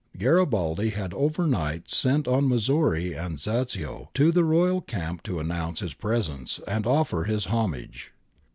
^ 0.17 0.19
Garibaldi 0.19 0.89
had 0.89 1.13
overnight 1.13 1.87
sent 1.87 2.27
on 2.27 2.49
Missori 2.49 3.13
and 3.15 3.37
Zasio 3.37 4.07
to 4.15 4.31
the 4.31 4.43
Royal 4.43 4.81
camp 4.81 5.21
to 5.21 5.37
announce 5.39 5.79
his 5.81 5.93
presence 5.93 6.59
and 6.67 6.87
offer 6.87 7.25
his 7.25 7.45
homage. 7.45 8.11